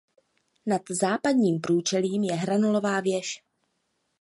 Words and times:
Nad 0.65 0.81
západním 0.89 1.61
průčelím 1.61 2.23
je 2.23 2.33
hranolová 2.35 2.99
věž. 2.99 3.43